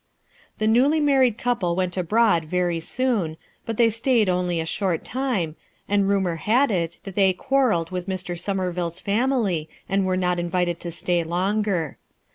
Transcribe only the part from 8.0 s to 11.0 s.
M r. gomervihVs family and were not invited to